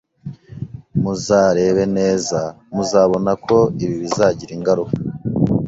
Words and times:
Muzarebe 1.01 1.83
neza, 1.97 2.39
muzabona 2.73 3.31
ko 3.47 3.57
ibi 3.83 3.95
bizagira 4.03 4.51
ingaruka: 4.57 4.95